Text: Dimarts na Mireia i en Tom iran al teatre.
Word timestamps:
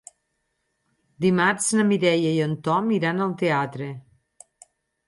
Dimarts 1.25 1.67
na 1.81 1.85
Mireia 1.91 2.35
i 2.39 2.43
en 2.49 2.57
Tom 2.69 2.91
iran 2.99 3.23
al 3.29 3.39
teatre. 3.45 3.93